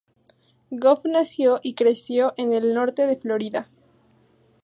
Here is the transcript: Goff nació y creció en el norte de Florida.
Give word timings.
Goff 0.71 1.05
nació 1.05 1.59
y 1.61 1.75
creció 1.75 2.33
en 2.35 2.53
el 2.53 2.73
norte 2.73 3.05
de 3.05 3.17
Florida. 3.17 3.69